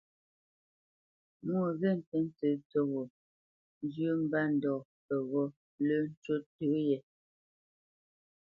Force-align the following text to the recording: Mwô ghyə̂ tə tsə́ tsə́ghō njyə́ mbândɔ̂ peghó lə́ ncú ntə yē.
Mwô 1.47 1.65
ghyə̂ 1.79 1.95
tə 2.09 2.17
tsə́ 2.35 2.53
tsə́ghō 2.69 3.03
njyə́ 3.83 4.13
mbândɔ̂ 4.23 4.77
peghó 5.05 5.43
lə́ 5.87 5.99
ncú 6.09 6.33
ntə 6.43 6.65
yē. 6.89 6.99